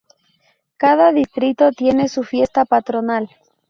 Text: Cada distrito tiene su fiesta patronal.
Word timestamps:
Cada 0.77 1.11
distrito 1.13 1.71
tiene 1.73 2.09
su 2.09 2.23
fiesta 2.23 2.65
patronal. 2.65 3.29